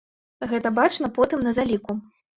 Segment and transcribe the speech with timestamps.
[0.53, 2.01] Гэта бачна потым на заліку.